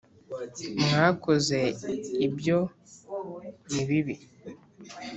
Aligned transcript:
Mwakoze 0.83 1.59
Ibyo 2.27 2.57
Ni 3.71 3.81
Bibi 3.87 4.15